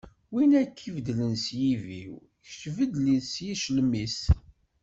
[0.33, 2.13] Win i ak-ibeddlen s yibiw,
[2.45, 4.19] kečč beddel-it s yiclem-is.